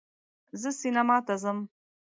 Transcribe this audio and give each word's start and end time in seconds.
زه 0.61 0.69
سینما 0.79 1.17
ته 1.25 1.33
ځم 1.41 1.57